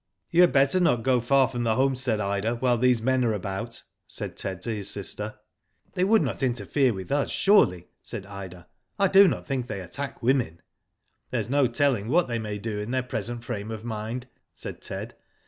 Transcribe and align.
"You 0.31 0.41
had 0.41 0.51
better 0.51 0.79
not 0.79 1.03
go 1.03 1.21
far 1.21 1.47
from 1.47 1.63
the 1.63 1.75
homestead, 1.75 2.19
Ida, 2.19 2.55
while 2.55 2.75
these 2.79 3.03
men 3.03 3.23
are 3.23 3.33
about," 3.33 3.83
said 4.07 4.35
Ted 4.35 4.59
to 4.63 4.73
his 4.73 4.89
sister. 4.89 5.35
"They 5.93 6.03
w^uld 6.03 6.23
not 6.23 6.41
interfere 6.41 6.91
with 6.91 7.11
us, 7.11 7.29
surely," 7.29 7.87
said 8.01 8.25
.Ida." 8.25 8.67
I 8.99 9.07
do 9.07 9.27
not, 9.27 9.45
think 9.45 9.67
they 9.67 9.79
attack 9.79 10.23
women." 10.23 10.63
"There 11.29 11.39
is 11.41 11.51
no 11.51 11.67
telling 11.67 12.07
what 12.07 12.27
they 12.27 12.39
may 12.39 12.57
do 12.57 12.79
in 12.79 12.89
their 12.89 13.03
present 13.03 13.43
frame 13.43 13.69
of 13.69 13.83
mind," 13.85 14.25
said 14.55 14.81
Ted. 14.81 15.13